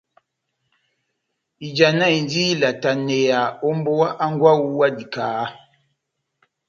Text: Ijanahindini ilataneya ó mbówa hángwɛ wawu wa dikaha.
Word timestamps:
Ijanahindini 1.67 2.51
ilataneya 2.55 3.39
ó 3.67 3.69
mbówa 3.77 4.07
hángwɛ 4.19 4.45
wawu 4.53 4.69
wa 4.79 4.87
dikaha. 4.97 5.45